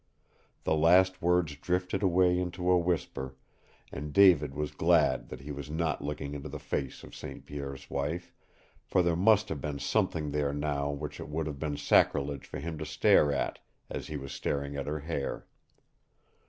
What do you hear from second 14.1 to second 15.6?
was staring at her hair.